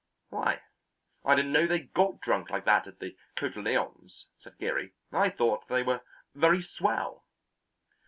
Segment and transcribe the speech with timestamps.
[0.29, 0.61] "Why,
[1.23, 4.93] I didn't know they got drunk like that at the Cotillons," said Geary.
[5.13, 6.01] "I thought they were
[6.33, 7.23] very swell."